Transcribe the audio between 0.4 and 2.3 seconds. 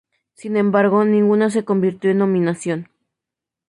embargo, ninguna se convirtió en